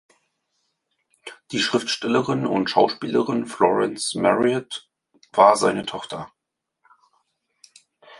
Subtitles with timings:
[1.51, 4.89] Die Schriftstellerin und Schauspielerin Florence Marryat
[5.31, 6.31] war seine Tochter.